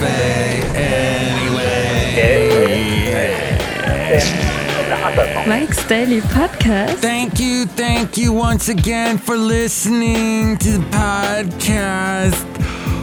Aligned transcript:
cafe 0.00 0.62
anyway. 0.76 1.68
Mike's 5.46 5.86
Daily 5.86 6.20
Podcast. 6.20 6.96
Thank 6.96 7.40
you, 7.40 7.66
thank 7.66 8.16
you 8.16 8.32
once 8.32 8.68
again 8.68 9.18
for 9.18 9.36
listening 9.36 10.56
to 10.58 10.78
the 10.78 10.84
podcast. 10.86 12.46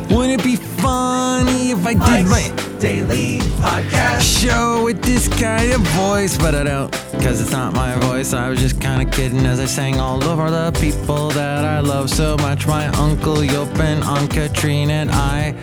Wouldn't 0.10 0.40
it 0.40 0.44
be 0.44 0.56
funny 0.56 1.72
if 1.72 1.86
I 1.86 1.94
did 1.94 2.28
my 2.28 2.80
Daily 2.80 3.40
Podcast. 3.60 4.22
show 4.42 4.84
with 4.86 5.02
this 5.04 5.28
kind 5.28 5.74
of 5.74 5.82
voice? 5.82 6.38
But 6.38 6.56
I 6.56 6.64
don't, 6.64 6.92
because 7.12 7.42
it's 7.42 7.52
not 7.52 7.74
my 7.74 7.96
voice. 8.00 8.34
I 8.34 8.50
was 8.50 8.60
just 8.60 8.80
kind 8.80 9.06
of 9.06 9.14
kidding 9.14 9.46
as 9.46 9.60
I 9.60 9.66
sang 9.66 10.00
all 10.00 10.24
over 10.24 10.50
the 10.50 10.72
people 10.80 11.30
that 11.32 11.66
I 11.66 11.82
love 11.82 12.10
so 12.10 12.38
much. 12.38 12.66
My 12.68 12.88
uncle 12.88 13.44
Yop 13.44 13.78
and 13.80 14.04
Aunt 14.04 14.32
Katrine 14.32 14.92
and 14.92 15.12
I 15.12 15.54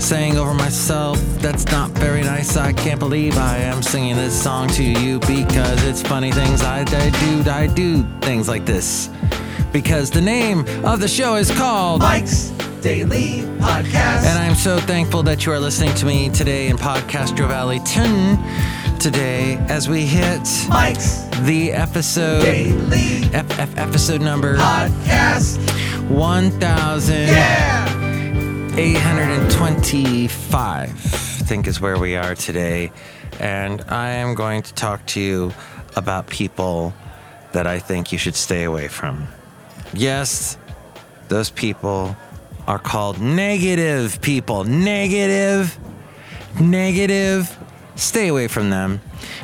sang 0.00 0.36
over 0.36 0.54
myself. 0.54 1.18
That's 1.40 1.66
not 1.66 1.90
very 1.92 2.22
nice. 2.22 2.56
I 2.56 2.72
can't 2.72 2.98
believe 2.98 3.36
I 3.36 3.58
am 3.58 3.82
singing 3.82 4.16
this 4.16 4.40
song 4.40 4.68
to 4.70 4.82
you 4.82 5.18
because 5.20 5.82
it's 5.84 6.02
funny 6.02 6.32
things 6.32 6.62
I, 6.62 6.80
I 6.80 7.10
do. 7.10 7.50
I 7.50 7.66
do 7.66 8.02
things 8.20 8.48
like 8.48 8.64
this. 8.64 9.10
Because 9.72 10.10
the 10.10 10.20
name 10.20 10.60
of 10.84 11.00
the 11.00 11.08
show 11.08 11.36
is 11.36 11.50
called 11.50 12.00
Mike's 12.00 12.48
Daily 12.82 13.42
Podcast. 13.60 14.24
and 14.24 14.38
I'm 14.38 14.54
so 14.54 14.78
thankful 14.80 15.22
that 15.24 15.44
you 15.46 15.52
are 15.52 15.60
listening 15.60 15.94
to 15.96 16.06
me 16.06 16.28
today 16.30 16.68
in 16.68 16.76
Podcastro 16.76 17.46
Valley 17.46 17.78
10 17.84 18.98
today 18.98 19.56
as 19.68 19.88
we 19.88 20.04
hit 20.06 20.40
Mike's 20.68 21.22
the 21.42 21.72
episode 21.72 22.42
Daily 22.42 23.24
F- 23.34 23.58
F- 23.58 23.76
episode 23.78 24.22
number 24.22 24.56
Podcast. 24.56 25.58
1825 26.10 27.28
Yeah. 27.28 27.99
I 30.54 30.86
think 30.86 31.66
is 31.66 31.82
where 31.82 31.98
we 31.98 32.16
are 32.16 32.34
today 32.34 32.92
and 33.38 33.82
I 33.88 34.12
am 34.12 34.34
going 34.34 34.62
to 34.62 34.72
talk 34.72 35.04
to 35.08 35.20
you 35.20 35.52
about 35.96 36.28
people 36.28 36.94
that 37.52 37.66
I 37.66 37.78
think 37.78 38.10
you 38.10 38.16
should 38.16 38.34
stay 38.34 38.64
away 38.64 38.88
from. 38.88 39.28
Yes, 39.92 40.56
those 41.28 41.50
people 41.50 42.16
are 42.66 42.78
called 42.78 43.20
negative 43.20 44.22
people. 44.22 44.64
Negative, 44.64 45.78
negative. 46.58 47.58
Stay 47.96 48.28
away 48.28 48.48
from 48.48 48.70
them. 48.70 49.02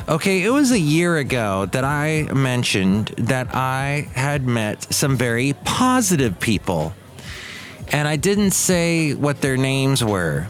Okay, 0.09 0.41
it 0.41 0.49
was 0.49 0.71
a 0.71 0.79
year 0.79 1.17
ago 1.17 1.67
that 1.67 1.83
I 1.83 2.23
mentioned 2.33 3.09
that 3.19 3.53
I 3.53 4.09
had 4.15 4.47
met 4.47 4.91
some 4.91 5.15
very 5.15 5.53
positive 5.63 6.39
people. 6.39 6.93
And 7.91 8.07
I 8.07 8.15
didn't 8.15 8.51
say 8.51 9.13
what 9.13 9.41
their 9.41 9.57
names 9.57 10.03
were, 10.03 10.47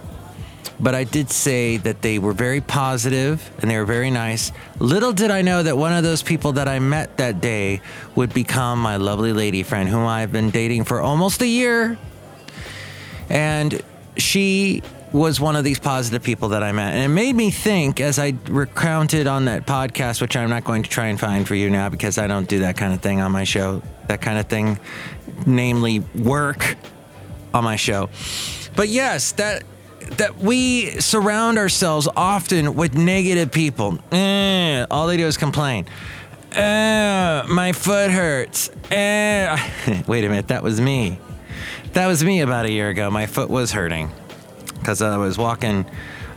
but 0.79 0.95
I 0.95 1.03
did 1.03 1.29
say 1.29 1.77
that 1.77 2.01
they 2.01 2.19
were 2.19 2.33
very 2.33 2.61
positive 2.61 3.49
and 3.59 3.69
they 3.69 3.77
were 3.77 3.85
very 3.85 4.11
nice. 4.11 4.51
Little 4.79 5.13
did 5.13 5.31
I 5.31 5.41
know 5.41 5.63
that 5.63 5.77
one 5.77 5.93
of 5.93 6.03
those 6.03 6.23
people 6.23 6.53
that 6.53 6.67
I 6.67 6.79
met 6.79 7.17
that 7.17 7.41
day 7.41 7.81
would 8.15 8.33
become 8.33 8.79
my 8.79 8.97
lovely 8.97 9.33
lady 9.33 9.63
friend, 9.63 9.87
whom 9.87 10.05
I've 10.05 10.31
been 10.31 10.49
dating 10.49 10.85
for 10.85 10.99
almost 10.99 11.41
a 11.41 11.47
year. 11.47 11.97
And 13.29 13.81
she 14.17 14.81
was 15.11 15.39
one 15.39 15.55
of 15.55 15.63
these 15.63 15.79
positive 15.79 16.21
people 16.23 16.49
that 16.49 16.63
I 16.63 16.71
met. 16.71 16.93
And 16.93 17.03
it 17.03 17.13
made 17.13 17.35
me 17.35 17.49
think 17.49 18.01
as 18.01 18.19
I 18.19 18.33
recounted 18.47 19.25
on 19.25 19.45
that 19.45 19.65
podcast, 19.65 20.21
which 20.21 20.35
I'm 20.35 20.49
not 20.49 20.63
going 20.63 20.83
to 20.83 20.89
try 20.89 21.07
and 21.07 21.19
find 21.19 21.47
for 21.47 21.55
you 21.55 21.69
now 21.69 21.89
because 21.89 22.17
I 22.17 22.27
don't 22.27 22.47
do 22.47 22.59
that 22.59 22.77
kind 22.77 22.93
of 22.93 23.01
thing 23.01 23.21
on 23.21 23.31
my 23.31 23.43
show, 23.43 23.81
that 24.07 24.21
kind 24.21 24.37
of 24.37 24.47
thing, 24.47 24.79
namely 25.45 25.99
work 25.99 26.75
on 27.57 27.63
my 27.63 27.75
show. 27.75 28.09
But 28.75 28.89
yes, 28.89 29.33
that 29.33 29.63
that 30.17 30.37
we 30.37 30.91
surround 31.01 31.57
ourselves 31.57 32.07
often 32.15 32.75
with 32.75 32.95
negative 32.95 33.51
people. 33.51 33.99
Eh, 34.11 34.85
all 34.89 35.07
they 35.07 35.17
do 35.17 35.27
is 35.27 35.37
complain. 35.37 35.85
Eh, 36.53 37.43
my 37.49 37.73
foot 37.73 38.11
hurts. 38.11 38.69
Eh. 38.89 40.03
Wait 40.07 40.23
a 40.23 40.29
minute, 40.29 40.47
that 40.47 40.63
was 40.63 40.79
me. 40.79 41.19
That 41.93 42.07
was 42.07 42.23
me 42.23 42.41
about 42.41 42.65
a 42.65 42.71
year 42.71 42.89
ago. 42.89 43.09
My 43.09 43.25
foot 43.25 43.49
was 43.49 43.71
hurting 43.71 44.11
because 44.79 45.01
I 45.01 45.17
was 45.17 45.37
walking. 45.37 45.85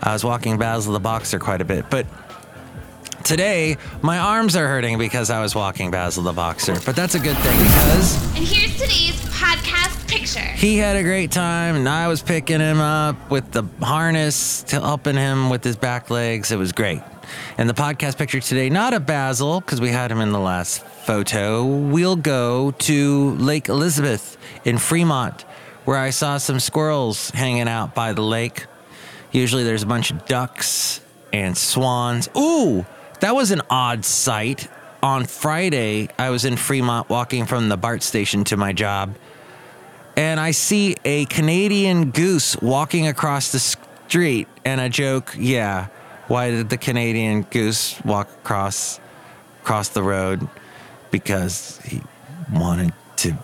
I 0.02 0.12
was 0.14 0.24
walking 0.24 0.58
Basil 0.58 0.94
the 0.94 1.00
boxer 1.00 1.38
quite 1.38 1.60
a 1.60 1.64
bit, 1.64 1.90
but 1.90 2.06
today 3.22 3.76
my 4.00 4.18
arms 4.18 4.56
are 4.56 4.66
hurting 4.66 4.98
because 4.98 5.28
I 5.30 5.42
was 5.42 5.54
walking 5.54 5.90
Basil 5.90 6.22
the 6.22 6.32
boxer. 6.32 6.76
But 6.86 6.96
that's 6.96 7.14
a 7.14 7.20
good 7.20 7.36
thing 7.36 7.58
because 7.58 8.36
And 8.36 8.46
here's 8.46 8.72
today's 8.78 9.09
picture. 10.34 10.52
he 10.56 10.78
had 10.78 10.96
a 10.96 11.02
great 11.02 11.30
time 11.30 11.76
and 11.76 11.88
I 11.88 12.08
was 12.08 12.22
picking 12.22 12.60
him 12.60 12.80
up 12.80 13.30
with 13.30 13.50
the 13.52 13.64
harness 13.80 14.62
to 14.64 14.80
helping 14.80 15.16
him 15.16 15.50
with 15.50 15.64
his 15.64 15.76
back 15.76 16.10
legs. 16.10 16.50
It 16.50 16.56
was 16.56 16.72
great. 16.72 17.02
And 17.58 17.68
the 17.68 17.74
podcast 17.74 18.18
picture 18.18 18.40
today, 18.40 18.70
not 18.70 18.92
a 18.92 19.00
Basil, 19.00 19.60
because 19.60 19.80
we 19.80 19.90
had 19.90 20.10
him 20.10 20.20
in 20.20 20.32
the 20.32 20.40
last 20.40 20.82
photo. 20.84 21.64
We'll 21.64 22.16
go 22.16 22.72
to 22.72 23.30
Lake 23.32 23.68
Elizabeth 23.68 24.36
in 24.64 24.78
Fremont, 24.78 25.42
where 25.84 25.96
I 25.96 26.10
saw 26.10 26.38
some 26.38 26.58
squirrels 26.58 27.30
hanging 27.30 27.68
out 27.68 27.94
by 27.94 28.12
the 28.12 28.22
lake. 28.22 28.66
Usually 29.30 29.62
there's 29.62 29.84
a 29.84 29.86
bunch 29.86 30.10
of 30.10 30.26
ducks 30.26 31.00
and 31.32 31.56
swans. 31.56 32.28
Ooh, 32.36 32.84
that 33.20 33.34
was 33.34 33.52
an 33.52 33.62
odd 33.70 34.04
sight. 34.04 34.68
On 35.02 35.24
Friday, 35.24 36.08
I 36.18 36.30
was 36.30 36.44
in 36.44 36.56
Fremont 36.56 37.08
walking 37.08 37.46
from 37.46 37.68
the 37.68 37.76
BART 37.76 38.02
station 38.02 38.44
to 38.44 38.56
my 38.56 38.72
job 38.72 39.14
and 40.20 40.38
I 40.38 40.50
see 40.50 40.96
a 41.02 41.24
Canadian 41.24 42.10
goose 42.10 42.54
walking 42.60 43.06
across 43.06 43.52
the 43.52 43.58
street, 43.58 44.48
and 44.66 44.78
I 44.78 44.90
joke, 44.90 45.34
yeah, 45.38 45.86
why 46.28 46.50
did 46.50 46.68
the 46.68 46.76
Canadian 46.76 47.46
goose 47.50 47.98
walk 48.04 48.28
across 48.28 49.00
across 49.62 49.88
the 49.88 50.02
road? 50.02 50.46
Because 51.10 51.80
he 51.86 52.02
wanted 52.52 52.92
to 53.16 53.34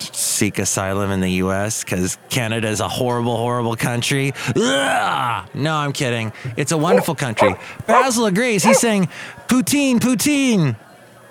seek 0.00 0.58
asylum 0.58 1.12
in 1.12 1.20
the 1.20 1.30
U.S. 1.44 1.84
Because 1.84 2.18
Canada 2.28 2.66
is 2.70 2.80
a 2.80 2.88
horrible, 2.88 3.36
horrible 3.36 3.76
country. 3.76 4.32
Ugh! 4.56 5.48
No, 5.54 5.76
I'm 5.76 5.92
kidding. 5.92 6.32
It's 6.56 6.72
a 6.72 6.76
wonderful 6.76 7.14
country. 7.14 7.54
Basil 7.86 8.26
agrees. 8.26 8.64
He's 8.64 8.80
saying 8.80 9.08
poutine, 9.46 10.00
poutine, 10.00 10.74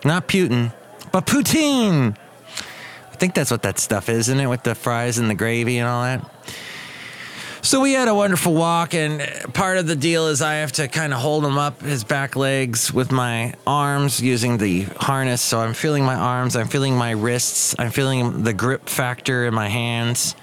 not 0.06 0.30
Putin, 0.30 0.72
but 1.12 1.26
poutine. 1.26 2.16
I 3.16 3.18
think 3.18 3.34
that's 3.34 3.50
what 3.50 3.62
that 3.62 3.80
stuff 3.80 4.10
is, 4.10 4.28
isn't 4.28 4.42
it? 4.42 4.48
With 4.48 4.64
the 4.64 4.76
fries 4.76 5.20
and 5.20 5.30
the 5.30 5.36
gravy 5.36 5.78
and 5.78 5.88
all 5.88 6.04
that. 6.04 6.30
So 7.62 7.80
we 7.80 7.94
had 7.94 8.10
a 8.10 8.14
wonderful 8.14 8.54
walk, 8.54 8.94
and 8.94 9.22
part 9.54 9.78
of 9.78 9.88
the 9.88 9.96
deal 9.96 10.28
is 10.28 10.42
I 10.42 10.56
have 10.56 10.74
to 10.74 10.90
kind 10.90 11.14
of 11.14 11.22
hold 11.22 11.46
him 11.46 11.58
up 11.58 11.82
his 11.82 12.04
back 12.04 12.36
legs 12.36 12.94
with 12.94 13.14
my 13.14 13.54
arms 13.66 14.20
using 14.20 14.58
the 14.58 14.82
harness. 14.98 15.42
So 15.42 15.62
I'm 15.62 15.74
feeling 15.74 16.04
my 16.04 16.16
arms, 16.16 16.58
I'm 16.58 16.68
feeling 16.68 16.98
my 16.98 17.12
wrists, 17.12 17.74
I'm 17.80 17.90
feeling 17.90 18.44
the 18.44 18.52
grip 18.52 18.90
factor 18.90 19.46
in 19.46 19.54
my 19.54 19.70
hands, 19.70 20.34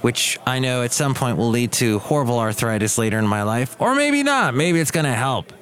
which 0.00 0.36
I 0.44 0.58
know 0.58 0.82
at 0.82 0.92
some 0.92 1.14
point 1.14 1.36
will 1.36 1.50
lead 1.50 1.70
to 1.74 2.00
horrible 2.00 2.40
arthritis 2.40 2.98
later 2.98 3.20
in 3.20 3.26
my 3.28 3.44
life, 3.44 3.76
or 3.78 3.94
maybe 3.94 4.24
not. 4.24 4.52
Maybe 4.52 4.80
it's 4.80 4.90
going 4.90 5.06
to 5.06 5.14
help. 5.14 5.52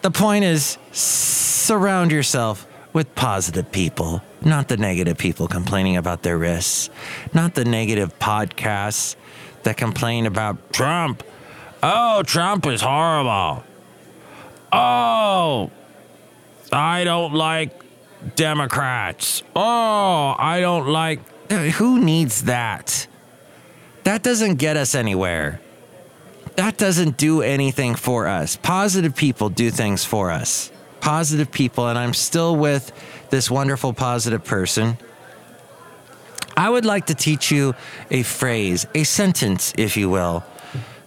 The 0.00 0.10
point 0.10 0.46
is 0.46 0.78
surround 0.92 2.10
yourself 2.10 2.66
with 2.96 3.14
positive 3.14 3.70
people, 3.70 4.22
not 4.40 4.68
the 4.68 4.76
negative 4.78 5.18
people 5.18 5.46
complaining 5.46 5.98
about 5.98 6.22
their 6.22 6.38
wrists, 6.38 6.88
not 7.34 7.54
the 7.54 7.62
negative 7.62 8.18
podcasts 8.18 9.16
that 9.64 9.76
complain 9.76 10.24
about 10.24 10.72
Trump. 10.72 11.22
Oh, 11.82 12.22
Trump 12.22 12.64
is 12.64 12.80
horrible. 12.80 13.62
Oh, 14.72 15.70
I 16.72 17.04
don't 17.04 17.34
like 17.34 17.78
Democrats. 18.34 19.42
Oh, 19.54 20.34
I 20.38 20.60
don't 20.62 20.88
like. 20.88 21.20
Who 21.50 22.00
needs 22.00 22.44
that? 22.44 23.06
That 24.04 24.22
doesn't 24.22 24.54
get 24.54 24.78
us 24.78 24.94
anywhere. 24.94 25.60
That 26.54 26.78
doesn't 26.78 27.18
do 27.18 27.42
anything 27.42 27.94
for 27.94 28.26
us. 28.26 28.56
Positive 28.56 29.14
people 29.14 29.50
do 29.50 29.70
things 29.70 30.02
for 30.02 30.30
us. 30.30 30.72
Positive 31.06 31.52
people, 31.52 31.86
and 31.86 31.96
I'm 31.96 32.12
still 32.14 32.56
with 32.56 32.90
this 33.30 33.48
wonderful 33.48 33.92
positive 33.92 34.42
person. 34.42 34.98
I 36.56 36.68
would 36.68 36.84
like 36.84 37.06
to 37.06 37.14
teach 37.14 37.52
you 37.52 37.76
a 38.10 38.24
phrase, 38.24 38.88
a 38.92 39.04
sentence, 39.04 39.72
if 39.78 39.96
you 39.96 40.10
will, 40.10 40.42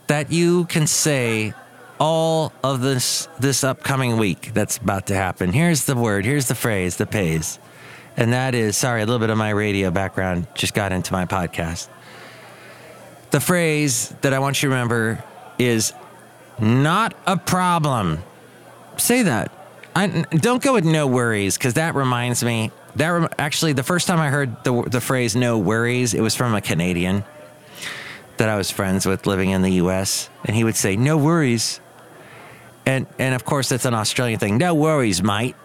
that 0.07 0.31
you 0.31 0.63
can 0.67 0.87
say 0.87 1.53
all 1.99 2.53
of 2.63 2.79
this 2.79 3.27
this 3.41 3.65
upcoming 3.65 4.15
week 4.15 4.53
that's 4.53 4.77
about 4.77 5.07
to 5.07 5.15
happen. 5.15 5.51
Here's 5.51 5.83
the 5.83 5.97
word, 5.97 6.23
here's 6.23 6.47
the 6.47 6.55
phrase 6.55 6.95
the 6.95 7.05
pays. 7.05 7.59
And 8.15 8.31
that 8.31 8.55
is, 8.55 8.77
sorry, 8.77 9.01
a 9.01 9.05
little 9.05 9.19
bit 9.19 9.29
of 9.29 9.37
my 9.37 9.49
radio 9.49 9.91
background 9.91 10.47
just 10.55 10.73
got 10.73 10.93
into 10.93 11.11
my 11.11 11.25
podcast. 11.25 11.89
The 13.31 13.41
phrase 13.41 14.15
that 14.21 14.33
I 14.33 14.39
want 14.39 14.63
you 14.63 14.69
to 14.69 14.75
remember 14.75 15.21
is 15.57 15.91
not 16.57 17.15
a 17.27 17.35
problem. 17.35 18.23
Say 18.95 19.23
that. 19.23 19.58
I, 19.99 20.07
don't 20.37 20.63
go 20.63 20.73
with 20.73 20.85
no 20.85 21.07
worries 21.07 21.57
because 21.57 21.75
that 21.75 21.95
reminds 21.95 22.43
me. 22.43 22.71
That 22.95 23.09
rem- 23.09 23.29
actually, 23.37 23.73
the 23.73 23.83
first 23.83 24.07
time 24.07 24.19
I 24.19 24.29
heard 24.29 24.63
the 24.63 24.83
the 24.83 25.01
phrase 25.01 25.35
"no 25.35 25.57
worries," 25.57 26.13
it 26.13 26.21
was 26.21 26.35
from 26.35 26.55
a 26.55 26.61
Canadian. 26.61 27.23
that 28.39 28.47
I 28.49 28.55
was 28.55 28.71
friends 28.71 29.05
with 29.05 29.27
living 29.27 29.49
in 29.49 29.61
the 29.61 29.73
US, 29.83 30.29
and 30.45 30.55
he 30.55 30.63
would 30.63 30.75
say, 30.75 30.95
No 30.95 31.17
worries. 31.17 31.79
And, 32.85 33.05
and 33.19 33.35
of 33.35 33.45
course, 33.45 33.69
that's 33.69 33.85
an 33.85 33.93
Australian 33.93 34.39
thing. 34.39 34.57
No 34.57 34.73
worries, 34.73 35.21
mate. 35.21 35.55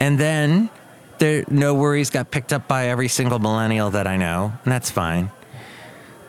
And 0.00 0.18
then 0.18 0.70
there, 1.18 1.44
no 1.48 1.74
worries 1.74 2.10
got 2.10 2.30
picked 2.32 2.52
up 2.52 2.66
by 2.66 2.88
every 2.88 3.08
single 3.08 3.38
millennial 3.38 3.90
that 3.90 4.08
I 4.08 4.16
know, 4.16 4.52
and 4.64 4.72
that's 4.72 4.90
fine. 4.90 5.30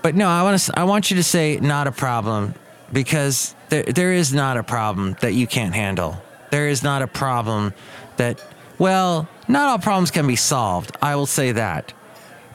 But 0.03 0.15
no, 0.15 0.27
I 0.27 0.43
want 0.43 0.59
to. 0.59 0.79
I 0.79 0.83
want 0.83 1.09
you 1.09 1.17
to 1.17 1.23
say 1.23 1.57
not 1.57 1.87
a 1.87 1.91
problem 1.91 2.53
because 2.91 3.55
there, 3.69 3.83
there 3.83 4.13
is 4.13 4.33
not 4.33 4.57
a 4.57 4.63
problem 4.63 5.15
that 5.21 5.33
you 5.33 5.47
can't 5.47 5.73
handle. 5.73 6.21
There 6.53 6.67
is 6.67 6.83
not 6.83 7.01
a 7.01 7.07
problem 7.07 7.73
that. 8.17 8.39
Well, 8.77 9.27
not 9.47 9.69
all 9.69 9.79
problems 9.79 10.11
can 10.11 10.27
be 10.27 10.35
solved. 10.35 10.95
I 11.01 11.15
will 11.15 11.25
say 11.25 11.51
that. 11.53 11.93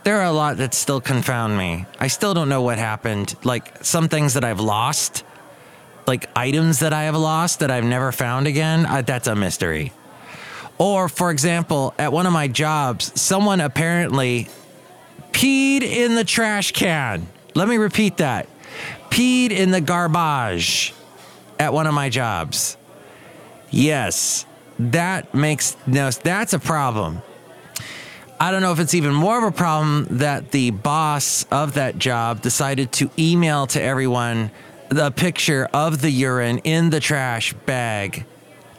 There 0.05 0.19
are 0.19 0.25
a 0.27 0.31
lot 0.31 0.59
that 0.59 0.73
still 0.73 1.01
confound 1.01 1.59
me. 1.59 1.85
I 1.99 2.07
still 2.07 2.33
don't 2.33 2.49
know 2.49 2.63
what 2.63 2.79
happened. 2.79 3.35
Like 3.43 3.85
some 3.85 4.09
things 4.09 4.35
that 4.35 4.45
I've 4.45 4.61
lost, 4.61 5.25
like 6.07 6.31
items 6.37 6.79
that 6.79 6.93
I 6.93 7.03
have 7.11 7.17
lost 7.17 7.59
that 7.59 7.73
I've 7.73 7.83
never 7.83 8.13
found 8.13 8.47
again. 8.47 8.87
I, 8.87 9.03
that's 9.03 9.27
a 9.27 9.35
mystery. 9.35 9.93
Or, 10.79 11.09
for 11.09 11.33
example, 11.33 11.93
at 11.99 12.13
one 12.13 12.25
of 12.25 12.33
my 12.33 12.47
jobs, 12.47 13.21
someone 13.21 13.61
apparently 13.61 14.47
peed 15.33 15.83
in 15.83 16.15
the 16.15 16.23
trash 16.23 16.71
can. 16.71 17.27
Let 17.57 17.67
me 17.67 17.79
repeat 17.79 18.19
that. 18.19 18.49
Peed 19.11 19.51
in 19.51 19.73
the 19.73 19.81
garbage 19.81 20.95
at 21.59 21.73
one 21.73 21.89
of 21.89 21.95
my 21.95 22.09
jobs. 22.09 22.77
Yes, 23.71 24.47
that 24.79 25.35
makes 25.35 25.77
no, 25.87 26.11
that's 26.11 26.53
a 26.53 26.59
problem. 26.59 27.23
I 28.41 28.53
don't 28.53 28.63
know 28.63 28.71
if 28.71 28.79
it's 28.79 28.95
even 28.95 29.15
more 29.15 29.37
of 29.37 29.45
a 29.45 29.57
problem 29.57 30.07
that 30.19 30.53
the 30.53 30.71
boss 30.71 31.45
of 31.51 31.75
that 31.75 31.99
job 31.99 32.41
decided 32.41 32.93
to 32.93 33.11
email 33.19 33.67
to 33.69 33.83
everyone 33.83 34.53
the 34.91 35.11
picture 35.11 35.69
of 35.73 36.01
the 36.01 36.11
urine 36.11 36.59
in 36.59 36.91
the 36.91 37.01
trash 37.01 37.53
bag. 37.53 38.25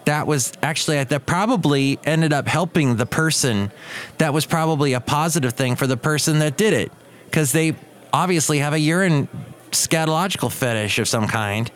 That 0.06 0.28
was 0.28 0.54
actually, 0.64 1.04
that 1.04 1.26
probably 1.26 2.00
ended 2.06 2.32
up 2.32 2.48
helping 2.48 2.96
the 2.96 3.06
person. 3.06 3.72
That 4.18 4.34
was 4.34 4.46
probably 4.46 4.94
a 4.94 5.02
positive 5.02 5.54
thing 5.54 5.76
for 5.76 5.88
the 5.88 5.98
person 5.98 6.40
that 6.40 6.58
did 6.58 6.74
it 6.74 6.92
because 7.26 7.52
they 7.52 7.76
obviously 8.14 8.60
have 8.60 8.74
a 8.74 8.80
urine 8.80 9.28
scatological 9.72 10.52
fetish 10.52 11.00
of 11.00 11.08
some 11.08 11.28
kind. 11.28 11.70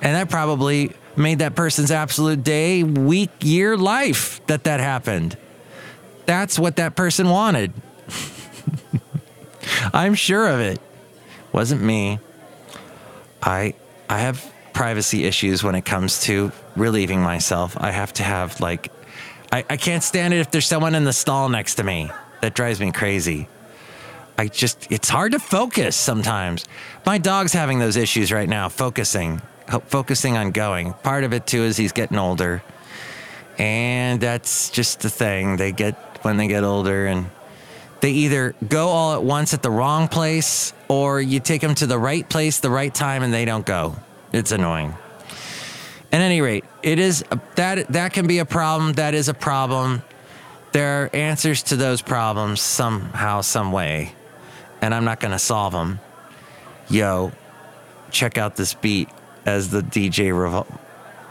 And 0.00 0.16
that 0.16 0.28
probably 0.28 0.92
made 1.16 1.40
that 1.40 1.54
person's 1.54 1.90
absolute 1.90 2.42
day, 2.42 2.82
week, 2.82 3.30
year, 3.40 3.76
life 3.76 4.44
that 4.46 4.64
that 4.64 4.80
happened. 4.80 5.36
That's 6.26 6.58
what 6.58 6.76
that 6.76 6.96
person 6.96 7.28
wanted. 7.28 7.72
I'm 9.92 10.14
sure 10.14 10.48
of 10.48 10.60
it. 10.60 10.80
Wasn't 11.52 11.82
me. 11.82 12.18
I 13.42 13.74
I 14.08 14.18
have 14.18 14.52
privacy 14.72 15.24
issues 15.24 15.62
when 15.62 15.74
it 15.74 15.84
comes 15.84 16.22
to 16.22 16.52
relieving 16.76 17.20
myself. 17.20 17.76
I 17.78 17.90
have 17.90 18.12
to 18.14 18.22
have 18.22 18.60
like 18.60 18.90
I, 19.50 19.64
I 19.68 19.76
can't 19.76 20.02
stand 20.02 20.32
it 20.32 20.38
if 20.38 20.50
there's 20.50 20.66
someone 20.66 20.94
in 20.94 21.04
the 21.04 21.12
stall 21.12 21.48
next 21.48 21.74
to 21.76 21.84
me. 21.84 22.10
That 22.40 22.54
drives 22.54 22.80
me 22.80 22.90
crazy. 22.92 23.48
I 24.38 24.48
just 24.48 24.90
it's 24.90 25.08
hard 25.08 25.32
to 25.32 25.38
focus 25.38 25.94
sometimes. 25.94 26.64
My 27.04 27.18
dog's 27.18 27.52
having 27.52 27.78
those 27.78 27.96
issues 27.96 28.32
right 28.32 28.48
now, 28.48 28.68
focusing, 28.68 29.42
focusing 29.86 30.36
on 30.36 30.50
going. 30.50 30.92
Part 30.92 31.24
of 31.24 31.32
it 31.32 31.46
too 31.46 31.62
is 31.62 31.76
he's 31.76 31.92
getting 31.92 32.18
older. 32.18 32.62
And 33.58 34.20
that's 34.20 34.70
just 34.70 35.00
the 35.00 35.10
thing. 35.10 35.56
They 35.56 35.72
get 35.72 35.94
when 36.22 36.36
they 36.36 36.48
get 36.48 36.64
older 36.64 37.06
and 37.06 37.30
they 38.00 38.10
either 38.10 38.54
go 38.66 38.88
all 38.88 39.14
at 39.14 39.22
once 39.22 39.54
at 39.54 39.62
the 39.62 39.70
wrong 39.70 40.08
place 40.08 40.72
or 40.88 41.20
you 41.20 41.40
take 41.40 41.60
them 41.60 41.74
to 41.76 41.86
the 41.86 41.98
right 41.98 42.28
place 42.28 42.60
the 42.60 42.70
right 42.70 42.92
time 42.92 43.22
and 43.22 43.32
they 43.32 43.44
don't 43.44 43.66
go. 43.66 43.96
It's 44.32 44.52
annoying. 44.52 44.94
At 46.10 46.20
any 46.20 46.40
rate 46.40 46.64
it 46.82 46.98
is 46.98 47.24
that 47.54 47.88
that 47.88 48.12
can 48.12 48.26
be 48.26 48.38
a 48.38 48.44
problem. 48.44 48.94
That 48.94 49.14
is 49.14 49.28
a 49.28 49.34
problem. 49.34 50.02
There 50.72 51.04
are 51.04 51.10
answers 51.14 51.62
to 51.64 51.76
those 51.76 52.02
problems 52.02 52.60
somehow 52.60 53.42
some 53.42 53.72
way. 53.72 54.14
And 54.80 54.92
i'm 54.92 55.04
not 55.04 55.20
going 55.20 55.30
to 55.30 55.38
solve 55.38 55.72
them 55.72 56.00
yo 56.92 57.32
check 58.10 58.36
out 58.36 58.56
this 58.56 58.74
beat 58.74 59.08
as 59.46 59.70
the 59.70 59.82
dj 59.82 60.30
revol 60.30 60.66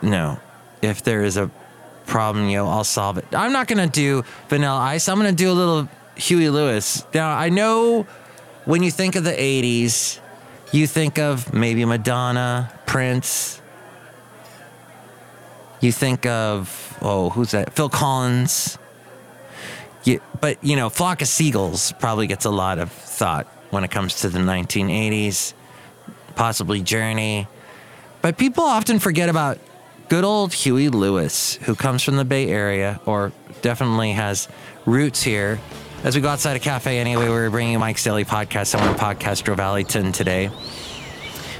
no 0.01 0.39
if 0.81 1.03
there 1.03 1.23
is 1.23 1.37
a 1.37 1.49
problem 2.05 2.49
yo 2.49 2.67
i'll 2.67 2.83
solve 2.83 3.17
it 3.17 3.25
i'm 3.33 3.53
not 3.53 3.67
to 3.67 3.87
do 3.87 4.23
vanilla 4.49 4.79
ice 4.79 5.07
i'm 5.07 5.21
to 5.21 5.31
do 5.31 5.51
a 5.51 5.53
little 5.53 5.87
Huey 6.15 6.49
Lewis. 6.49 7.05
Now, 7.13 7.35
I 7.35 7.49
know 7.49 8.03
when 8.65 8.83
you 8.83 8.91
think 8.91 9.15
of 9.15 9.23
the 9.23 9.31
80s, 9.31 10.19
you 10.71 10.87
think 10.87 11.19
of 11.19 11.53
maybe 11.53 11.83
Madonna, 11.85 12.71
Prince. 12.85 13.61
You 15.79 15.91
think 15.91 16.25
of, 16.25 16.97
oh, 17.01 17.29
who's 17.29 17.51
that? 17.51 17.73
Phil 17.73 17.89
Collins. 17.89 18.77
You, 20.03 20.21
but, 20.39 20.63
you 20.63 20.75
know, 20.75 20.89
Flock 20.89 21.21
of 21.21 21.27
Seagulls 21.27 21.93
probably 21.99 22.27
gets 22.27 22.45
a 22.45 22.49
lot 22.49 22.79
of 22.79 22.91
thought 22.91 23.47
when 23.71 23.83
it 23.83 23.91
comes 23.91 24.21
to 24.21 24.29
the 24.29 24.39
1980s, 24.39 25.53
possibly 26.35 26.81
Journey. 26.81 27.47
But 28.21 28.37
people 28.37 28.63
often 28.63 28.99
forget 28.99 29.29
about 29.29 29.57
good 30.09 30.23
old 30.23 30.53
Huey 30.53 30.89
Lewis, 30.89 31.55
who 31.55 31.75
comes 31.75 32.03
from 32.03 32.17
the 32.17 32.25
Bay 32.25 32.47
Area 32.47 32.99
or 33.05 33.31
definitely 33.61 34.11
has 34.13 34.47
roots 34.85 35.23
here 35.23 35.59
as 36.03 36.15
we 36.15 36.21
go 36.21 36.29
outside 36.29 36.55
a 36.55 36.59
cafe 36.59 36.97
anyway, 36.97 37.29
we're 37.29 37.51
bringing 37.51 37.77
Mike's 37.77 38.03
Daily 38.03 38.25
Podcast, 38.25 38.67
someone 38.67 38.95
podcast 38.95 39.53
Valleyton 39.55 40.11
today. 40.11 40.49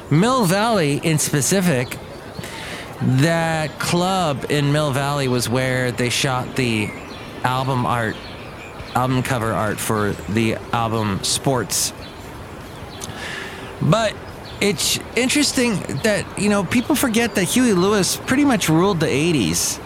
Mill 0.10 0.46
Valley 0.46 1.00
in 1.04 1.20
specific, 1.20 1.96
that 3.02 3.78
club 3.78 4.48
in 4.50 4.72
Mill 4.72 4.92
Valley 4.92 5.28
was 5.28 5.48
where 5.48 5.92
they 5.92 6.10
shot 6.10 6.56
the 6.56 6.90
album 7.44 7.86
art, 7.86 8.16
album 8.96 9.22
cover 9.22 9.54
art 9.54 9.80
for 9.80 10.14
the 10.30 10.56
album 10.74 11.24
Sports. 11.24 11.94
But 13.80 14.16
it's 14.62 15.00
interesting 15.16 15.80
that, 16.04 16.24
you 16.38 16.50
know, 16.50 16.64
people 16.64 16.96
forget 16.96 17.34
that 17.36 17.46
Huey 17.46 17.74
Lewis 17.74 18.16
pretty 18.16 18.46
much 18.46 18.70
ruled 18.70 19.00
the 19.00 19.08
80s. 19.08 19.82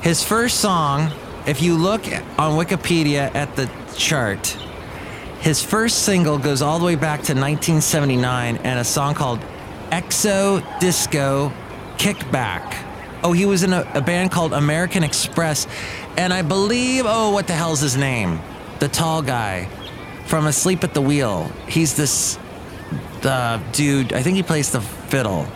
His 0.00 0.24
first 0.24 0.60
song, 0.60 1.12
if 1.46 1.60
you 1.60 1.76
look 1.76 2.06
on 2.38 2.58
Wikipedia 2.58 3.32
at 3.34 3.54
the 3.54 3.70
chart, 3.94 4.46
his 5.40 5.62
first 5.62 6.04
single 6.04 6.38
goes 6.38 6.62
all 6.62 6.78
the 6.78 6.84
way 6.86 6.94
back 6.94 7.18
to 7.24 7.34
1979 7.34 8.56
and 8.58 8.78
a 8.78 8.84
song 8.84 9.14
called 9.14 9.40
Exo 9.90 10.62
Disco 10.80 11.52
Kickback. 11.98 12.74
Oh, 13.22 13.32
he 13.32 13.44
was 13.44 13.62
in 13.62 13.72
a, 13.72 13.86
a, 13.94 14.00
band 14.00 14.30
called 14.32 14.52
American 14.52 15.04
Express. 15.04 15.66
And 16.16 16.32
I 16.32 16.42
believe, 16.42 17.04
oh, 17.06 17.30
what 17.30 17.46
the 17.46 17.52
hell's 17.52 17.80
his 17.80 17.96
name? 17.96 18.40
The 18.78 18.88
tall 18.88 19.22
guy 19.22 19.68
from 20.26 20.46
Asleep 20.46 20.82
at 20.82 20.94
the 20.94 21.02
Wheel. 21.02 21.52
He's 21.68 21.94
this 21.94 22.38
the 23.22 23.62
dude, 23.72 24.12
I 24.12 24.22
think 24.22 24.36
he 24.36 24.42
plays 24.42 24.70
the 24.70 24.80
fiddle. 24.80 25.46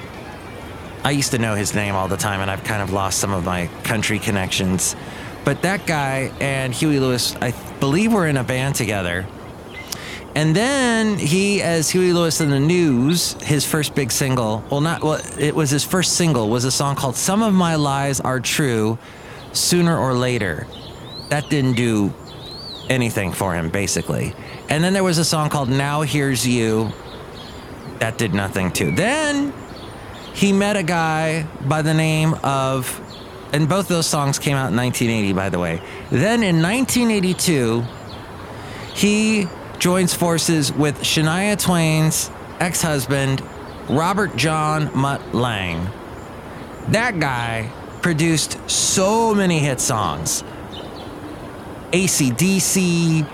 I 1.05 1.11
used 1.11 1.33
to 1.33 1.39
know 1.39 1.55
his 1.55 1.75
name 1.75 1.95
all 1.95 2.09
the 2.09 2.17
time, 2.17 2.41
and 2.41 2.51
I've 2.51 2.65
kind 2.65 2.83
of 2.83 2.93
lost 2.93 3.19
some 3.19 3.33
of 3.33 3.45
my 3.45 3.69
country 3.85 4.19
connections. 4.19 4.97
But 5.45 5.63
that 5.63 5.87
guy 5.87 6.33
and 6.41 6.75
Huey 6.75 6.99
Lewis, 6.99 7.37
I 7.37 7.53
believe, 7.79 8.13
were 8.13 8.27
in 8.27 8.37
a 8.37 8.43
band 8.43 8.75
together. 8.75 9.27
And 10.35 10.55
then 10.55 11.17
he, 11.17 11.63
as 11.63 11.89
Huey 11.89 12.13
Lewis 12.13 12.41
in 12.41 12.51
the 12.51 12.61
News, 12.61 13.35
his 13.43 13.65
first 13.65 13.95
big 13.95 14.11
single, 14.11 14.65
well, 14.71 14.81
not, 14.81 15.03
well, 15.03 15.21
it 15.39 15.55
was 15.55 15.71
his 15.71 15.85
first 15.85 16.17
single, 16.17 16.51
was 16.51 16.65
a 16.65 16.71
song 16.71 16.97
called 16.97 17.17
Some 17.17 17.43
of 17.43 17.55
My 17.55 17.77
Lies 17.77 18.21
Are 18.21 18.41
True 18.41 18.99
Sooner 19.53 19.97
or 19.97 20.13
Later. 20.13 20.67
That 21.31 21.49
didn't 21.49 21.75
do 21.75 22.13
anything 22.91 23.33
for 23.33 23.55
him, 23.55 23.71
basically. 23.71 24.35
And 24.69 24.85
then 24.85 24.93
there 24.93 25.05
was 25.05 25.19
a 25.19 25.25
song 25.25 25.49
called 25.49 25.69
Now 25.69 26.03
Here's 26.03 26.47
You. 26.47 26.93
That 28.01 28.19
did 28.19 28.35
nothing 28.35 28.73
too. 28.73 28.91
Then 28.91 29.53
he 30.35 30.53
met 30.53 30.77
a 30.77 30.83
guy 30.83 31.47
by 31.67 31.83
the 31.83 31.95
name 31.95 32.35
of 32.43 33.01
and 33.53 33.69
both 33.69 33.89
those 33.89 34.07
songs 34.07 34.39
came 34.39 34.57
out 34.57 34.71
in 34.71 34.77
1980, 34.77 35.33
by 35.33 35.49
the 35.49 35.59
way. 35.59 35.81
Then 36.11 36.43
in 36.43 36.61
1982, 36.61 37.85
he 38.95 39.47
joins 39.79 40.13
forces 40.15 40.73
with 40.73 41.01
Shania 41.01 41.61
Twain's 41.61 42.31
ex 42.61 42.83
husband, 42.83 43.43
Robert 43.89 44.37
John 44.37 44.91
Mutt 44.99 45.35
Lange. 45.35 45.89
That 46.89 47.21
guy 47.21 47.71
produced 48.03 48.59
so 48.69 49.35
many 49.35 49.59
hit 49.59 49.81
songs. 49.81 50.43
ACDC, 51.93 53.27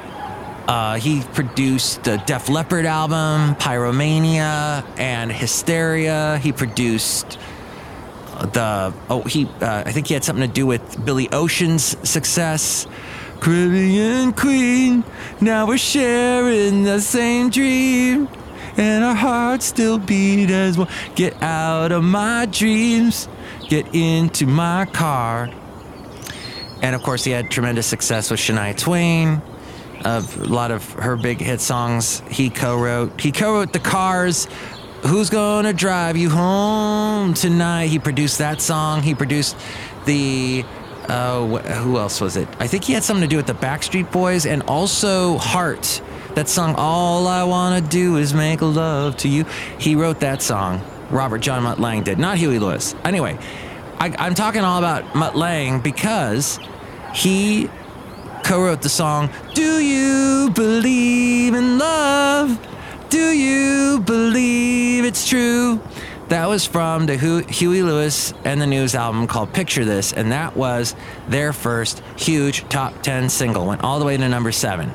uh, 0.68 0.94
he 0.96 1.22
produced 1.32 2.04
the 2.04 2.16
Def 2.26 2.48
Leppard 2.48 2.86
album, 2.86 3.54
Pyromania, 3.56 4.84
and 4.98 5.32
Hysteria. 5.32 6.38
He 6.38 6.52
produced 6.52 7.38
the 8.52 8.92
oh 9.08 9.22
he 9.22 9.46
uh, 9.60 9.82
I 9.86 9.92
think 9.92 10.08
he 10.08 10.14
had 10.14 10.24
something 10.24 10.46
to 10.46 10.52
do 10.52 10.66
with 10.66 11.04
Billy 11.04 11.28
Ocean's 11.32 11.96
success. 12.08 12.86
Caribbean 13.40 14.32
Queen, 14.32 15.02
now 15.40 15.66
we're 15.66 15.76
sharing 15.78 16.84
the 16.84 17.00
same 17.00 17.50
dream. 17.50 18.28
and 18.76 19.04
our 19.04 19.14
hearts 19.14 19.66
still 19.66 19.98
beat 19.98 20.50
as 20.50 20.78
one. 20.78 20.88
Get 21.14 21.42
out 21.42 21.92
of 21.92 22.04
my 22.04 22.46
dreams, 22.46 23.28
get 23.68 23.94
into 23.94 24.46
my 24.46 24.86
car. 24.86 25.50
And 26.80 26.94
of 26.96 27.02
course, 27.02 27.24
he 27.24 27.30
had 27.30 27.50
tremendous 27.50 27.86
success 27.86 28.30
with 28.30 28.40
Shania 28.40 28.76
Twain. 28.76 29.42
Of 30.04 30.40
a 30.40 30.44
lot 30.44 30.70
of 30.70 30.90
her 30.94 31.16
big 31.16 31.40
hit 31.40 31.60
songs, 31.60 32.22
he 32.28 32.50
co-wrote. 32.50 33.20
He 33.20 33.30
co-wrote 33.32 33.72
"The 33.72 33.78
Cars." 33.78 34.48
Who's 35.04 35.30
gonna 35.30 35.72
drive 35.72 36.16
you 36.16 36.30
home 36.30 37.34
tonight? 37.34 37.86
He 37.86 37.98
produced 37.98 38.38
that 38.38 38.60
song. 38.60 39.02
He 39.02 39.14
produced 39.14 39.56
the. 40.06 40.64
Uh, 41.08 41.58
wh- 41.58 41.66
who 41.82 41.98
else 41.98 42.20
was 42.20 42.36
it? 42.36 42.46
I 42.60 42.68
think 42.68 42.84
he 42.84 42.92
had 42.92 43.02
something 43.02 43.22
to 43.22 43.28
do 43.28 43.36
with 43.36 43.46
the 43.48 43.54
Backstreet 43.54 44.12
Boys 44.12 44.46
and 44.46 44.62
also 44.62 45.38
Heart. 45.38 46.00
That 46.34 46.48
song, 46.48 46.74
All 46.78 47.26
I 47.26 47.42
Wanna 47.42 47.80
Do 47.80 48.16
Is 48.16 48.32
Make 48.32 48.62
Love 48.62 49.16
to 49.18 49.28
You. 49.28 49.44
He 49.78 49.96
wrote 49.96 50.20
that 50.20 50.40
song. 50.40 50.80
Robert 51.10 51.38
John 51.40 51.64
Mutt 51.64 51.78
Lange 51.80 52.04
did, 52.04 52.18
not 52.18 52.38
Huey 52.38 52.58
Lewis. 52.60 52.94
Anyway, 53.04 53.36
I, 53.98 54.14
I'm 54.18 54.34
talking 54.34 54.62
all 54.62 54.78
about 54.78 55.14
Mutt 55.14 55.36
Lange 55.36 55.80
because 55.80 56.58
he 57.12 57.68
co-wrote 58.42 58.82
the 58.82 58.88
song 58.88 59.30
"Do 59.54 59.78
You 59.80 60.50
Believe 60.50 61.54
in 61.54 61.78
Love? 61.78 62.58
Do 63.10 63.30
You 63.32 64.00
Believe 64.00 65.04
It's 65.04 65.28
True?" 65.28 65.80
That 66.28 66.48
was 66.48 66.64
from 66.64 67.04
the 67.06 67.18
Hu- 67.18 67.44
Huey 67.44 67.82
Lewis 67.82 68.32
and 68.44 68.60
the 68.60 68.66
News 68.66 68.94
album 68.94 69.26
called 69.26 69.52
"Picture 69.52 69.84
This," 69.84 70.12
and 70.12 70.32
that 70.32 70.56
was 70.56 70.94
their 71.28 71.52
first 71.52 72.02
huge 72.16 72.66
top 72.68 73.02
ten 73.02 73.28
single. 73.28 73.66
Went 73.66 73.84
all 73.84 73.98
the 73.98 74.06
way 74.06 74.16
to 74.16 74.28
number 74.28 74.52
seven. 74.52 74.90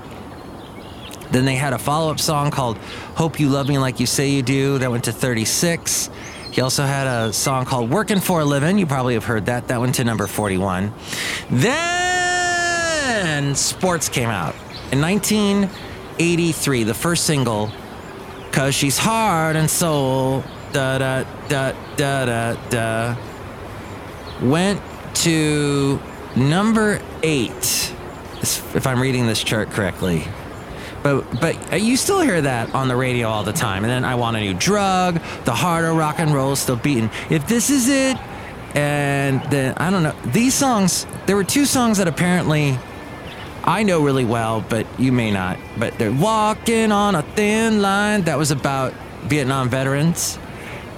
Then 1.32 1.46
they 1.46 1.56
had 1.56 1.74
a 1.74 1.78
follow-up 1.78 2.20
song 2.20 2.52
called 2.52 2.78
"Hope 3.16 3.40
You 3.40 3.50
Love 3.50 3.68
Me 3.68 3.78
Like 3.78 4.00
You 4.00 4.06
Say 4.06 4.30
You 4.30 4.42
Do." 4.42 4.78
That 4.80 4.90
went 4.90 5.04
to 5.06 5.12
36. 5.12 6.10
He 6.52 6.62
also 6.62 6.84
had 6.86 7.06
a 7.06 7.32
song 7.34 7.66
called 7.66 7.92
"Working 7.92 8.20
for 8.20 8.40
a 8.40 8.46
Living." 8.46 8.80
You 8.80 8.88
probably 8.88 9.14
have 9.14 9.26
heard 9.26 9.46
that. 9.46 9.68
That 9.68 9.80
went 9.80 9.96
to 9.96 10.04
number 10.04 10.26
41. 10.26 10.92
Then 11.52 11.97
Sports 13.56 14.10
came 14.10 14.30
out 14.30 14.56
in 14.92 15.02
1983. 15.02 16.84
The 16.84 16.94
first 16.94 17.26
single, 17.26 17.72
"Cause 18.52 18.76
She's 18.76 18.98
Heart 18.98 19.56
and 19.56 19.70
Soul," 19.70 20.44
da 20.74 20.98
da 20.98 21.24
da 21.48 21.74
da 21.96 22.26
da 22.26 22.54
da, 22.70 23.16
went 24.42 24.82
to 25.16 26.00
number 26.36 27.02
eight. 27.24 27.94
If 28.42 28.86
I'm 28.86 29.02
reading 29.02 29.28
this 29.28 29.44
chart 29.44 29.72
correctly 29.72 30.28
but 31.08 31.40
but 31.40 31.74
uh, 31.74 31.76
you 31.78 31.96
still 31.96 32.22
hear 32.22 32.42
that 32.42 32.74
on 32.76 32.88
the 32.88 32.96
radio 32.96 33.28
all 33.28 33.44
the 33.44 33.54
time. 33.54 33.84
And 33.84 33.92
then 33.92 34.04
I 34.04 34.16
want 34.16 34.38
a 34.38 34.40
new 34.40 34.54
drug. 34.54 35.22
The 35.46 35.54
harder 35.54 35.94
rock 35.94 36.20
and 36.20 36.34
roll 36.34 36.52
is 36.52 36.60
still 36.60 36.76
beating. 36.76 37.10
If 37.30 37.48
this 37.48 37.70
is 37.70 37.88
it, 37.88 38.18
and 38.76 39.42
then 39.50 39.74
I 39.78 39.90
don't 39.90 40.04
know 40.04 40.16
these 40.26 40.54
songs. 40.54 41.06
There 41.26 41.36
were 41.36 41.44
two 41.44 41.66
songs 41.66 41.98
that 42.00 42.08
apparently 42.08 42.78
I 43.68 43.84
know 43.84 44.04
really 44.04 44.26
well, 44.26 44.66
but 44.68 44.88
you 45.00 45.12
may 45.12 45.30
not. 45.30 45.60
But 45.78 46.00
they're 46.00 46.12
walking 46.12 46.92
on 46.92 47.14
a 47.14 47.22
thin 47.22 47.82
line. 47.82 48.24
That 48.24 48.38
was 48.38 48.50
about 48.50 48.94
Vietnam 49.24 49.70
veterans. 49.70 50.40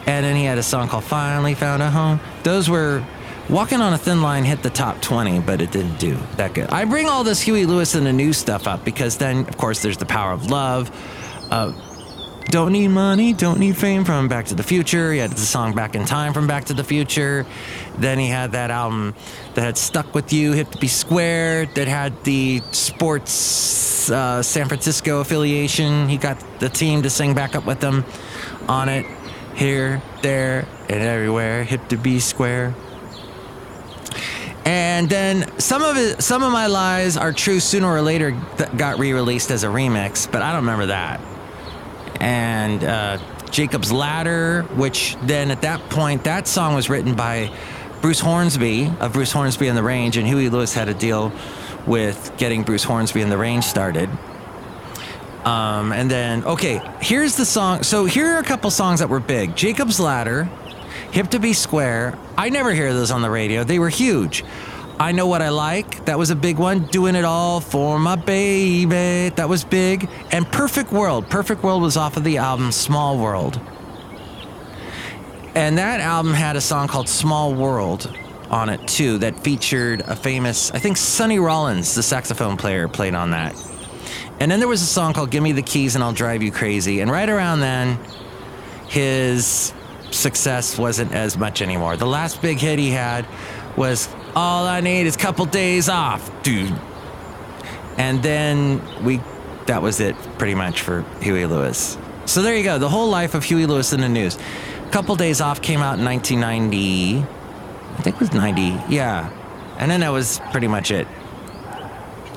And 0.06 0.26
then 0.26 0.36
he 0.36 0.46
had 0.46 0.58
a 0.58 0.64
song 0.64 0.88
called 0.88 1.04
Finally 1.04 1.56
Found 1.56 1.82
a 1.82 1.90
Home. 1.90 2.22
Those 2.44 2.70
were 2.70 3.04
Walking 3.50 3.82
on 3.82 3.94
a 3.94 3.98
Thin 3.98 4.22
Line 4.22 4.44
hit 4.44 4.62
the 4.62 4.70
top 4.70 5.02
20, 5.02 5.40
but 5.40 5.60
it 5.60 5.72
didn't 5.72 5.98
do 5.98 6.16
that 6.38 6.54
good. 6.54 6.70
I 6.70 6.86
bring 6.86 7.08
all 7.08 7.24
this 7.24 7.42
Huey 7.42 7.66
Lewis 7.66 7.96
and 7.96 8.06
the 8.06 8.14
new 8.14 8.32
stuff 8.32 8.68
up 8.68 8.86
because 8.86 9.18
then, 9.18 9.48
of 9.48 9.58
course, 9.58 9.82
there's 9.82 9.98
the 9.98 10.06
power 10.06 10.32
of 10.32 10.52
love. 10.52 10.92
Uh, 11.50 11.74
don't 12.50 12.72
need 12.72 12.88
money, 12.88 13.32
don't 13.34 13.60
need 13.60 13.78
fame 13.78 14.04
from 14.04 14.28
Back 14.28 14.48
to 14.48 14.56
the 14.56 14.64
Future. 14.64 15.14
He 15.14 15.20
had 15.20 15.32
the 15.32 15.38
song 15.38 15.76
Back 15.76 15.96
in 15.96 16.06
Time 16.06 16.34
from 16.34 16.48
Back 16.48 16.66
to 16.66 16.74
the 16.74 16.84
Future. 16.84 17.46
Then 17.98 18.18
he 18.18 18.28
had 18.28 18.54
that 18.54 18.72
album 18.72 19.14
that 19.54 19.62
had 19.62 19.78
Stuck 19.78 20.16
With 20.16 20.34
You, 20.34 20.54
Hip 20.54 20.72
to 20.72 20.78
Be 20.80 20.88
Square, 20.88 21.68
that 21.76 21.88
had 21.88 22.24
the 22.24 22.62
sports 22.72 24.10
uh, 24.10 24.42
San 24.42 24.68
Francisco 24.68 25.20
affiliation. 25.20 26.10
He 26.10 26.18
got 26.18 26.44
the 26.60 26.70
team 26.70 27.04
to 27.04 27.10
sing 27.10 27.36
back 27.36 27.56
up 27.56 27.66
with 27.66 27.82
him 27.84 28.04
on 28.68 28.90
it. 28.90 29.06
Here, 29.56 30.02
there, 30.22 30.68
and 30.88 31.02
everywhere. 31.02 31.64
Hip 31.64 31.88
to 31.90 31.98
Be 31.98 32.20
Square. 32.20 32.74
And 34.66 35.10
then 35.10 35.60
some 35.60 35.84
of 35.84 35.98
it, 35.98 36.22
some 36.22 36.44
of 36.44 36.52
my 36.52 36.68
lies 36.68 37.18
are 37.18 37.34
true. 37.34 37.60
Sooner 37.60 37.88
or 37.88 38.02
later, 38.02 38.32
that 38.58 38.78
got 38.78 38.98
re-released 38.98 39.52
as 39.52 39.64
a 39.64 39.68
remix, 39.68 40.32
but 40.32 40.42
I 40.42 40.52
don't 40.54 40.62
remember 40.62 40.88
that. 40.88 41.20
And 42.20 42.84
uh, 42.84 43.18
Jacob's 43.50 43.92
Ladder, 43.92 44.64
which 44.76 45.16
then 45.24 45.52
at 45.52 45.62
that 45.62 45.90
point, 45.90 46.24
that 46.26 46.48
song 46.48 46.76
was 46.76 46.90
written 46.90 47.16
by 47.16 47.52
Bruce 48.02 48.20
Hornsby 48.20 48.92
of 49.00 49.14
Bruce 49.14 49.32
Hornsby 49.32 49.68
and 49.68 49.78
the 49.78 49.84
Range, 49.84 50.16
and 50.18 50.28
Huey 50.28 50.50
Lewis 50.50 50.74
had 50.74 50.90
a 50.90 50.94
deal 50.94 51.32
with 51.86 52.34
getting 52.38 52.64
Bruce 52.64 52.84
Hornsby 52.84 53.22
and 53.22 53.32
the 53.32 53.38
Range 53.38 53.64
started. 53.64 54.10
Um, 55.44 55.94
and 55.94 56.12
then, 56.12 56.44
okay, 56.44 56.82
here's 57.02 57.36
the 57.36 57.46
song. 57.46 57.84
So 57.84 58.06
here 58.06 58.28
are 58.28 58.40
a 58.40 58.44
couple 58.44 58.70
songs 58.72 59.00
that 59.00 59.10
were 59.10 59.20
big. 59.20 59.56
Jacob's 59.56 60.00
Ladder, 60.00 60.50
Hip 61.12 61.30
to 61.30 61.40
Be 61.40 61.54
Square. 61.54 62.18
I 62.38 62.50
never 62.50 62.72
hear 62.72 62.94
those 62.94 63.12
on 63.12 63.22
the 63.22 63.30
radio. 63.30 63.64
They 63.64 63.80
were 63.80 63.90
huge. 63.90 64.44
I 65.02 65.14
Know 65.14 65.28
What 65.28 65.42
I 65.42 65.48
Like. 65.48 66.04
That 66.06 66.20
was 66.20 66.30
a 66.30 66.36
big 66.36 66.58
one. 66.58 66.84
Doing 66.88 67.16
It 67.16 67.24
All 67.24 67.62
for 67.62 67.98
My 67.98 68.18
Baby. 68.18 69.34
That 69.34 69.48
was 69.48 69.64
big. 69.64 70.10
And 70.32 70.46
Perfect 70.52 70.92
World. 70.92 71.30
Perfect 71.30 71.64
World 71.64 71.82
was 71.82 71.96
off 71.96 72.18
of 72.18 72.26
the 72.26 72.38
album 72.38 72.74
Small 72.74 73.18
World. 73.18 73.62
And 75.56 75.78
that 75.78 76.02
album 76.02 76.34
had 76.34 76.58
a 76.58 76.62
song 76.62 76.90
called 76.90 77.08
Small 77.08 77.54
World 77.54 78.14
on 78.50 78.68
it 78.68 78.86
too 78.90 79.18
that 79.20 79.40
featured 79.40 80.02
a 80.02 80.18
famous, 80.18 80.70
I 80.72 80.80
think 80.80 80.98
Sonny 80.98 81.40
Rollins, 81.40 81.96
the 81.96 82.04
saxophone 82.04 82.58
player, 82.58 82.90
played 82.90 83.16
on 83.16 83.32
that. 83.32 83.56
And 84.42 84.52
then 84.52 84.60
there 84.60 84.68
was 84.68 84.82
a 84.82 84.86
song 84.86 85.14
called 85.14 85.32
Give 85.32 85.42
Me 85.42 85.54
the 85.54 85.62
Keys 85.62 85.96
and 85.96 86.04
I'll 86.04 86.12
Drive 86.12 86.44
You 86.44 86.52
Crazy. 86.52 87.00
And 87.00 87.10
right 87.10 87.30
around 87.30 87.62
then, 87.62 87.98
his 88.90 89.74
success 90.12 90.78
wasn't 90.78 91.14
as 91.14 91.38
much 91.38 91.62
anymore. 91.62 91.96
The 91.96 92.08
last 92.08 92.42
big 92.42 92.58
hit 92.58 92.80
he 92.80 92.90
had 92.90 93.26
was 93.80 94.10
All 94.36 94.68
I 94.68 94.82
Need 94.82 95.08
Is 95.08 95.16
a 95.16 95.20
Couple 95.20 95.46
Days 95.46 95.88
Off, 95.88 96.44
dude. 96.44 96.78
And 97.98 98.22
then 98.22 98.82
we, 99.04 99.22
that 99.68 99.82
was 99.82 100.02
it 100.02 100.16
pretty 100.38 100.54
much 100.54 100.82
for 100.82 101.04
Huey 101.22 101.46
Lewis. 101.46 101.98
So 102.26 102.42
there 102.42 102.56
you 102.58 102.64
go, 102.64 102.78
the 102.78 102.90
whole 102.90 103.10
life 103.10 103.36
of 103.36 103.44
Huey 103.46 103.66
Lewis 103.66 103.94
in 103.94 104.02
the 104.02 104.10
news. 104.10 104.38
A 104.86 104.90
Couple 104.92 105.16
Days 105.16 105.40
Off 105.40 105.62
came 105.62 105.80
out 105.80 105.98
in 105.98 106.04
1990. 106.04 107.20
I 107.20 108.02
think 108.02 108.18
it 108.18 108.20
was 108.20 108.34
90, 108.34 108.62
yeah. 108.94 109.30
And 109.78 109.90
then 109.90 110.02
that 110.02 110.12
was 110.12 110.42
pretty 110.52 110.68
much 110.68 110.92
it. 110.92 111.08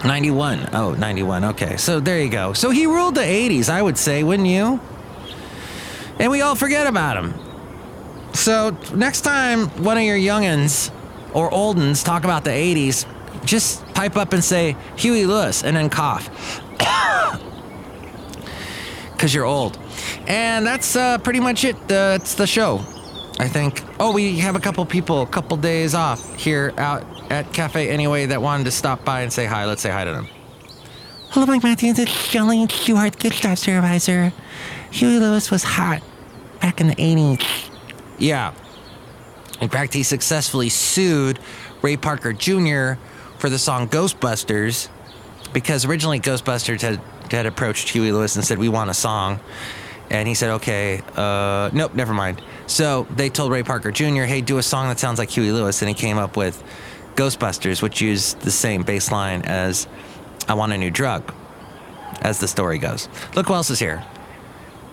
91. 0.05 0.71
Oh, 0.73 0.95
91. 0.95 1.45
Okay. 1.45 1.77
So 1.77 1.99
there 1.99 2.21
you 2.21 2.31
go. 2.31 2.53
So 2.53 2.71
he 2.71 2.87
ruled 2.87 3.17
the 3.17 3.21
80s, 3.21 3.69
I 3.69 3.83
would 3.83 3.99
say, 3.99 4.23
wouldn't 4.23 4.49
you? 4.49 4.81
And 6.21 6.31
we 6.31 6.41
all 6.41 6.55
forget 6.55 6.87
about 6.87 7.17
him. 7.17 7.35
So 8.33 8.77
next 8.95 9.23
time 9.23 9.67
one 9.83 9.99
of 9.99 10.05
your 10.05 10.17
youngins 10.17 10.93
or 11.35 11.51
oldens 11.51 12.05
talk 12.05 12.25
about 12.25 12.45
the 12.45 12.51
80s, 12.51 13.07
just 13.45 13.85
pipe 13.95 14.17
up 14.17 14.33
and 14.33 14.43
say 14.43 14.77
Huey 14.97 15.27
Lewis 15.27 15.65
and 15.65 15.77
then 15.77 15.91
cough. 15.91 16.31
Because 19.13 19.33
you're 19.33 19.45
old. 19.45 19.79
And 20.27 20.67
that's 20.67 20.97
uh, 20.97 21.17
pretty 21.19 21.39
much 21.39 21.65
it. 21.65 21.77
Uh, 21.77 22.19
that's 22.19 22.35
the 22.35 22.45
show. 22.45 22.81
I 23.39 23.47
think. 23.47 23.85
Oh, 24.01 24.13
we 24.13 24.39
have 24.41 24.57
a 24.57 24.61
couple 24.61 24.85
people, 24.85 25.23
a 25.23 25.27
couple 25.27 25.57
days 25.57 25.95
off 25.95 26.35
here 26.35 26.75
out 26.77 27.05
at 27.31 27.53
Cafe 27.53 27.89
Anyway 27.89 28.27
that 28.27 28.43
wanted 28.43 28.65
to 28.65 28.73
stop 28.73 29.05
by 29.05 29.23
and 29.23 29.33
say 29.33 29.47
hi. 29.47 29.65
Let's 29.65 29.81
say 29.81 29.91
hi 29.91 30.05
to 30.05 30.13
them. 30.13 30.29
Hello, 31.31 31.47
Mike 31.47 31.63
Matthews. 31.63 31.99
It's 31.99 32.11
Jolene 32.29 32.71
Stewart, 32.71 33.19
good 33.19 33.33
staff 33.33 33.59
supervisor. 33.59 34.33
Huey 34.91 35.19
Lewis 35.19 35.51
was 35.51 35.63
hot 35.65 36.03
back 36.61 36.81
in 36.81 36.89
the 36.89 36.97
80s. 36.97 37.71
Yeah. 38.19 38.53
In 39.63 39.69
fact, 39.69 39.95
he 39.95 40.03
successfully 40.03 40.69
sued 40.69 41.39
Ray 41.83 41.97
Parker 41.97 42.33
Jr. 42.33 43.01
for 43.39 43.49
the 43.49 43.59
song 43.59 43.89
Ghostbusters 43.89 44.89
because 45.53 45.85
originally 45.85 46.19
Ghostbusters 46.19 46.81
had, 46.81 47.01
had 47.31 47.47
approached 47.47 47.89
Huey 47.91 48.11
Lewis 48.11 48.35
and 48.35 48.45
said, 48.45 48.59
We 48.59 48.69
want 48.69 48.91
a 48.91 48.95
song. 48.95 49.39
And 50.11 50.27
he 50.27 50.35
said, 50.35 50.51
Okay, 50.55 51.01
uh, 51.15 51.71
nope, 51.73 51.95
never 51.95 52.13
mind. 52.13 52.43
So 52.67 53.07
they 53.15 53.31
told 53.31 53.53
Ray 53.53 53.63
Parker 53.63 53.93
Jr., 53.93 54.23
Hey, 54.25 54.41
do 54.41 54.59
a 54.59 54.65
song 54.65 54.89
that 54.89 54.99
sounds 54.99 55.21
like 55.21 55.31
Huey 55.31 55.53
Lewis. 55.53 55.81
And 55.81 55.89
he 55.89 55.95
came 55.95 56.19
up 56.19 56.37
with 56.37 56.61
Ghostbusters, 57.15 57.83
which 57.83 58.01
used 58.01 58.41
the 58.41 58.51
same 58.51 58.83
bass 58.83 59.13
line 59.13 59.43
as 59.43 59.87
I 60.49 60.55
Want 60.55 60.73
a 60.73 60.79
New 60.79 60.91
Drug, 60.91 61.33
as 62.21 62.41
the 62.41 62.49
story 62.49 62.79
goes. 62.79 63.09
Look 63.37 63.47
who 63.47 63.55
else 63.55 63.71
is 63.71 63.79
here. 63.79 64.05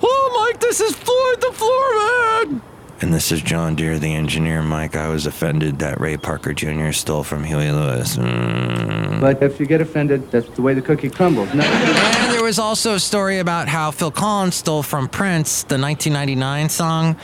Oh, 0.04 0.48
Mike, 0.48 0.62
this 0.62 0.80
is 0.80 0.96
Floyd 0.96 1.42
the 1.42 1.52
Floor 1.54 1.96
Man. 1.96 2.69
And 3.01 3.13
this 3.13 3.32
is 3.32 3.41
John 3.41 3.75
Deere, 3.75 3.98
the 3.98 4.13
engineer. 4.13 4.62
Mike, 4.62 4.98
I 4.98 5.08
was 5.08 5.25
offended 5.25 5.79
that 5.79 6.01
Ray 6.01 6.18
Parker 6.18 6.53
Jr. 6.53 6.91
stole 6.91 7.24
from 7.24 7.46
Huey 7.46 7.72
Lewis. 7.72 8.18
Mm. 8.18 9.22
But 9.22 9.41
if 9.41 9.58
you 9.58 9.65
get 9.65 9.79
offended, 9.79 10.29
that's 10.32 10.50
the 10.50 10.62
way 10.62 10.74
the 10.74 10.82
cookie 10.82 11.10
crumbles. 11.10 11.53
No. 11.53 11.63
And 11.63 12.34
there 12.34 12.44
was 12.44 12.60
also 12.60 12.96
a 12.96 13.00
story 13.00 13.39
about 13.39 13.70
how 13.70 13.91
Phil 13.91 14.12
Collins 14.12 14.56
stole 14.56 14.84
from 14.84 15.08
Prince 15.08 15.63
the 15.63 15.77
1999 15.77 16.68
song. 16.68 17.15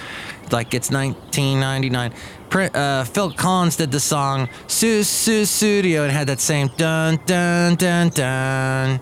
Like 0.50 0.74
it's 0.74 0.92
1999. 0.92 2.14
Uh, 2.74 3.04
Phil 3.04 3.32
Collins 3.32 3.76
did 3.76 3.92
the 3.92 4.00
song 4.00 4.48
Sussudio 4.68 6.04
and 6.04 6.12
had 6.12 6.28
that 6.28 6.40
same 6.40 6.70
dun 6.78 7.20
dun 7.26 7.76
dun 7.76 8.10
dun 8.10 9.02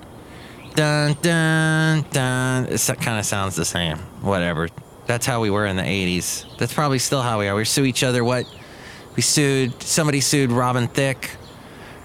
dun 0.74 1.14
dun 1.22 2.06
dun. 2.10 2.66
It 2.66 2.82
kind 3.00 3.20
of 3.20 3.26
sounds 3.26 3.56
the 3.56 3.66
same. 3.66 4.00
Whatever. 4.22 4.70
That's 5.06 5.26
how 5.26 5.42
we 5.42 5.50
were 5.50 5.66
in 5.66 5.76
the 5.76 5.84
80s. 5.84 6.58
That's 6.58 6.74
probably 6.74 7.00
still 7.00 7.22
how 7.22 7.40
we 7.40 7.48
are. 7.48 7.56
We 7.56 7.66
sue 7.66 7.84
each 7.84 8.04
other. 8.04 8.24
What? 8.24 8.46
We 9.16 9.22
sued. 9.22 9.82
Somebody 9.84 10.22
sued 10.22 10.52
Robin 10.52 10.88
Thicke 10.88 11.30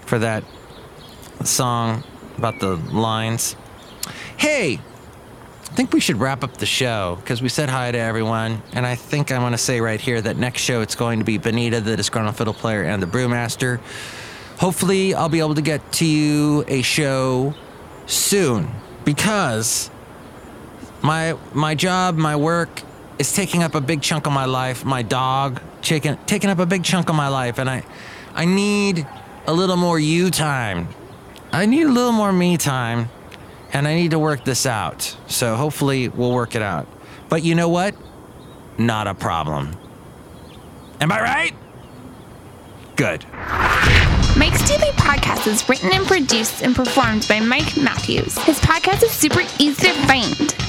for 0.05 0.19
that 0.19 0.43
song 1.43 2.03
about 2.37 2.59
the 2.59 2.75
lines. 2.75 3.55
Hey, 4.37 4.79
I 5.69 5.75
think 5.75 5.93
we 5.93 5.99
should 5.99 6.17
wrap 6.17 6.43
up 6.43 6.57
the 6.57 6.65
show 6.65 7.17
because 7.21 7.41
we 7.41 7.49
said 7.49 7.69
hi 7.69 7.91
to 7.91 7.97
everyone. 7.97 8.61
And 8.73 8.85
I 8.85 8.95
think 8.95 9.31
I 9.31 9.39
want 9.39 9.53
to 9.53 9.57
say 9.57 9.81
right 9.81 9.99
here 9.99 10.19
that 10.21 10.37
next 10.37 10.61
show 10.61 10.81
it's 10.81 10.95
going 10.95 11.19
to 11.19 11.25
be 11.25 11.37
Benita, 11.37 11.79
the 11.79 11.95
disgruntled 11.95 12.35
fiddle 12.35 12.53
player, 12.53 12.83
and 12.83 13.01
the 13.01 13.07
brewmaster. 13.07 13.79
Hopefully, 14.57 15.13
I'll 15.13 15.29
be 15.29 15.39
able 15.39 15.55
to 15.55 15.61
get 15.61 15.91
to 15.93 16.05
you 16.05 16.65
a 16.67 16.81
show 16.81 17.53
soon 18.07 18.69
because 19.05 19.89
my 21.01 21.37
my 21.53 21.75
job, 21.75 22.17
my 22.17 22.35
work 22.35 22.81
is 23.19 23.33
taking 23.33 23.61
up 23.61 23.75
a 23.75 23.81
big 23.81 24.01
chunk 24.01 24.25
of 24.25 24.33
my 24.33 24.45
life. 24.45 24.83
My 24.83 25.03
dog 25.03 25.61
taking 25.81 26.17
taking 26.25 26.49
up 26.49 26.57
a 26.57 26.65
big 26.65 26.83
chunk 26.83 27.09
of 27.09 27.15
my 27.15 27.27
life, 27.27 27.59
and 27.59 27.69
I 27.69 27.83
I 28.33 28.45
need 28.45 29.05
a 29.45 29.53
little 29.53 29.77
more 29.77 29.99
you 29.99 30.31
time. 30.31 30.87
I 31.51 31.65
need 31.65 31.83
a 31.83 31.91
little 31.91 32.13
more 32.13 32.31
me 32.31 32.57
time, 32.57 33.09
and 33.73 33.87
I 33.87 33.95
need 33.95 34.11
to 34.11 34.19
work 34.19 34.45
this 34.45 34.65
out. 34.65 35.15
So 35.27 35.55
hopefully 35.55 36.07
we'll 36.07 36.31
work 36.31 36.55
it 36.55 36.61
out. 36.61 36.87
But 37.27 37.43
you 37.43 37.53
know 37.53 37.69
what? 37.69 37.95
Not 38.77 39.07
a 39.07 39.13
problem. 39.13 39.75
Am 41.01 41.11
I 41.11 41.21
right? 41.21 41.53
Good. 42.95 43.25
Mike's 44.37 44.67
Daily 44.69 44.91
Podcast 44.93 45.47
is 45.47 45.67
written 45.67 45.91
and 45.93 46.05
produced 46.05 46.61
and 46.61 46.75
performed 46.75 47.25
by 47.27 47.39
Mike 47.39 47.75
Matthews. 47.77 48.37
His 48.39 48.59
podcast 48.59 49.03
is 49.03 49.11
super 49.11 49.41
easy 49.57 49.87
to 49.87 49.93
find. 50.05 50.68